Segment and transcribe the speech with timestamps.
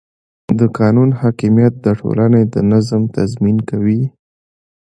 [0.59, 4.01] د قانون حاکمیت د ټولنې د نظم تضمین کوي